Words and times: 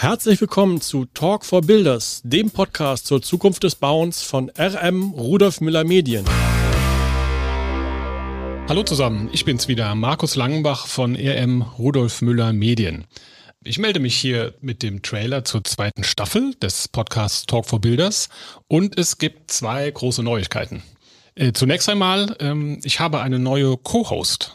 Herzlich 0.00 0.40
willkommen 0.40 0.80
zu 0.80 1.06
Talk 1.06 1.44
for 1.44 1.60
Builders, 1.60 2.20
dem 2.22 2.52
Podcast 2.52 3.08
zur 3.08 3.20
Zukunft 3.20 3.64
des 3.64 3.74
Bauens 3.74 4.22
von 4.22 4.48
RM 4.56 5.10
Rudolf 5.10 5.60
Müller 5.60 5.82
Medien. 5.82 6.24
Hallo 8.68 8.84
zusammen, 8.84 9.28
ich 9.32 9.44
bin's 9.44 9.66
wieder, 9.66 9.92
Markus 9.96 10.36
Langenbach 10.36 10.86
von 10.86 11.16
RM 11.16 11.62
Rudolf 11.62 12.22
Müller 12.22 12.52
Medien. 12.52 13.06
Ich 13.64 13.80
melde 13.80 13.98
mich 13.98 14.14
hier 14.14 14.54
mit 14.60 14.84
dem 14.84 15.02
Trailer 15.02 15.44
zur 15.44 15.64
zweiten 15.64 16.04
Staffel 16.04 16.54
des 16.62 16.86
Podcasts 16.86 17.46
Talk 17.46 17.66
for 17.66 17.80
Builders 17.80 18.28
und 18.68 18.96
es 18.96 19.18
gibt 19.18 19.50
zwei 19.50 19.90
große 19.90 20.22
Neuigkeiten. 20.22 20.84
Äh, 21.34 21.54
zunächst 21.54 21.88
einmal, 21.88 22.36
ähm, 22.38 22.78
ich 22.84 23.00
habe 23.00 23.20
eine 23.20 23.40
neue 23.40 23.76
Co-Host 23.76 24.54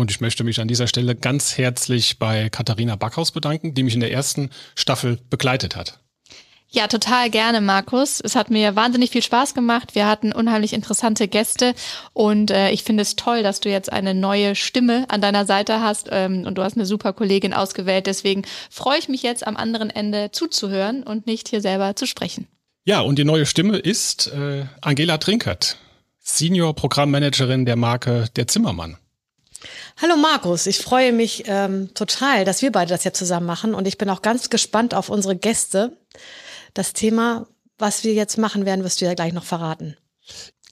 und 0.00 0.10
ich 0.10 0.20
möchte 0.20 0.44
mich 0.44 0.60
an 0.60 0.68
dieser 0.68 0.86
Stelle 0.86 1.14
ganz 1.14 1.58
herzlich 1.58 2.18
bei 2.18 2.48
Katharina 2.48 2.96
Backhaus 2.96 3.30
bedanken, 3.30 3.74
die 3.74 3.82
mich 3.82 3.94
in 3.94 4.00
der 4.00 4.12
ersten 4.12 4.50
Staffel 4.74 5.18
begleitet 5.28 5.76
hat. 5.76 6.00
Ja, 6.72 6.86
total 6.86 7.30
gerne, 7.30 7.60
Markus. 7.60 8.20
Es 8.20 8.36
hat 8.36 8.48
mir 8.48 8.76
wahnsinnig 8.76 9.10
viel 9.10 9.22
Spaß 9.22 9.54
gemacht. 9.54 9.96
Wir 9.96 10.06
hatten 10.06 10.32
unheimlich 10.32 10.72
interessante 10.72 11.26
Gäste 11.26 11.74
und 12.12 12.52
äh, 12.52 12.70
ich 12.70 12.84
finde 12.84 13.02
es 13.02 13.16
toll, 13.16 13.42
dass 13.42 13.58
du 13.58 13.68
jetzt 13.68 13.92
eine 13.92 14.14
neue 14.14 14.54
Stimme 14.54 15.04
an 15.08 15.20
deiner 15.20 15.46
Seite 15.46 15.80
hast 15.80 16.08
ähm, 16.12 16.44
und 16.46 16.56
du 16.56 16.62
hast 16.62 16.76
eine 16.76 16.86
super 16.86 17.12
Kollegin 17.12 17.52
ausgewählt. 17.52 18.06
Deswegen 18.06 18.42
freue 18.70 19.00
ich 19.00 19.08
mich 19.08 19.24
jetzt 19.24 19.44
am 19.44 19.56
anderen 19.56 19.90
Ende 19.90 20.30
zuzuhören 20.30 21.02
und 21.02 21.26
nicht 21.26 21.48
hier 21.48 21.60
selber 21.60 21.96
zu 21.96 22.06
sprechen. 22.06 22.46
Ja, 22.84 23.00
und 23.00 23.18
die 23.18 23.24
neue 23.24 23.46
Stimme 23.46 23.76
ist 23.76 24.28
äh, 24.28 24.64
Angela 24.80 25.18
Trinkert, 25.18 25.76
Senior 26.20 26.76
Programmmanagerin 26.76 27.66
der 27.66 27.76
Marke 27.76 28.28
Der 28.36 28.46
Zimmermann. 28.46 28.96
Hallo 29.96 30.16
Markus, 30.16 30.66
ich 30.66 30.78
freue 30.78 31.12
mich 31.12 31.44
ähm, 31.46 31.92
total, 31.94 32.44
dass 32.44 32.62
wir 32.62 32.72
beide 32.72 32.90
das 32.90 33.04
jetzt 33.04 33.18
zusammen 33.18 33.46
machen 33.46 33.74
und 33.74 33.86
ich 33.86 33.98
bin 33.98 34.08
auch 34.10 34.22
ganz 34.22 34.50
gespannt 34.50 34.94
auf 34.94 35.08
unsere 35.08 35.36
Gäste. 35.36 35.96
Das 36.74 36.92
Thema, 36.92 37.46
was 37.78 38.04
wir 38.04 38.14
jetzt 38.14 38.38
machen 38.38 38.64
werden, 38.64 38.84
wirst 38.84 39.00
du 39.00 39.04
ja 39.04 39.14
gleich 39.14 39.32
noch 39.32 39.44
verraten. 39.44 39.96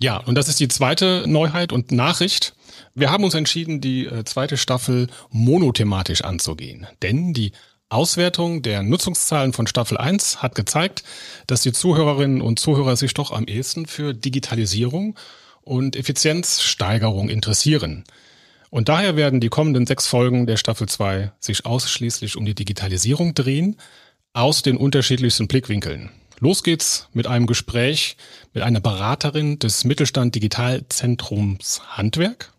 Ja, 0.00 0.18
und 0.18 0.36
das 0.36 0.48
ist 0.48 0.60
die 0.60 0.68
zweite 0.68 1.24
Neuheit 1.26 1.72
und 1.72 1.90
Nachricht. 1.90 2.54
Wir 2.94 3.10
haben 3.10 3.24
uns 3.24 3.34
entschieden, 3.34 3.80
die 3.80 4.06
äh, 4.06 4.24
zweite 4.24 4.56
Staffel 4.56 5.08
monothematisch 5.30 6.22
anzugehen, 6.22 6.86
denn 7.02 7.34
die 7.34 7.52
Auswertung 7.90 8.62
der 8.62 8.82
Nutzungszahlen 8.82 9.52
von 9.52 9.66
Staffel 9.66 9.96
1 9.96 10.42
hat 10.42 10.54
gezeigt, 10.54 11.04
dass 11.46 11.62
die 11.62 11.72
Zuhörerinnen 11.72 12.42
und 12.42 12.58
Zuhörer 12.58 12.96
sich 12.96 13.14
doch 13.14 13.30
am 13.30 13.46
ehesten 13.46 13.86
für 13.86 14.12
Digitalisierung 14.12 15.18
und 15.62 15.96
Effizienzsteigerung 15.96 17.30
interessieren. 17.30 18.04
Und 18.70 18.88
daher 18.88 19.16
werden 19.16 19.40
die 19.40 19.48
kommenden 19.48 19.86
sechs 19.86 20.06
Folgen 20.06 20.46
der 20.46 20.56
Staffel 20.56 20.88
2 20.88 21.32
sich 21.40 21.64
ausschließlich 21.64 22.36
um 22.36 22.44
die 22.44 22.54
Digitalisierung 22.54 23.34
drehen, 23.34 23.76
aus 24.32 24.62
den 24.62 24.76
unterschiedlichsten 24.76 25.48
Blickwinkeln. 25.48 26.10
Los 26.40 26.62
geht's 26.62 27.08
mit 27.12 27.26
einem 27.26 27.46
Gespräch 27.46 28.16
mit 28.52 28.62
einer 28.62 28.80
Beraterin 28.80 29.58
des 29.58 29.84
Mittelstand 29.84 30.34
Digitalzentrums 30.34 31.80
Handwerk. 31.88 32.52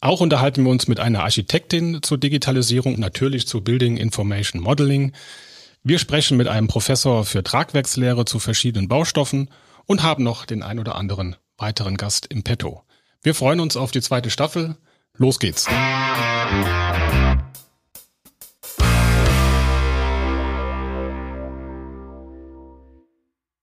Auch 0.00 0.20
unterhalten 0.20 0.64
wir 0.64 0.70
uns 0.70 0.86
mit 0.86 1.00
einer 1.00 1.22
Architektin 1.22 2.02
zur 2.02 2.18
Digitalisierung, 2.18 3.00
natürlich 3.00 3.46
zu 3.46 3.62
Building 3.62 3.96
Information 3.96 4.60
Modeling. 4.60 5.12
Wir 5.82 5.98
sprechen 5.98 6.36
mit 6.36 6.46
einem 6.46 6.68
Professor 6.68 7.24
für 7.24 7.42
Tragwerkslehre 7.42 8.26
zu 8.26 8.38
verschiedenen 8.38 8.88
Baustoffen 8.88 9.48
und 9.86 10.02
haben 10.02 10.22
noch 10.22 10.44
den 10.44 10.62
ein 10.62 10.78
oder 10.78 10.96
anderen 10.96 11.36
weiteren 11.56 11.96
Gast 11.96 12.26
im 12.26 12.42
Petto. 12.42 12.82
Wir 13.22 13.34
freuen 13.34 13.60
uns 13.60 13.78
auf 13.78 13.92
die 13.92 14.02
zweite 14.02 14.28
Staffel. 14.28 14.76
Los 15.16 15.38
geht's. 15.38 15.68